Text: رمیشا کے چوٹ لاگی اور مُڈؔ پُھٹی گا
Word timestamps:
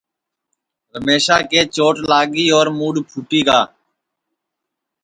رمیشا 0.93 1.37
کے 1.49 1.61
چوٹ 1.75 1.95
لاگی 2.09 2.45
اور 2.55 2.67
مُڈؔ 2.77 2.95
پُھٹی 3.09 3.41
گا 3.47 3.59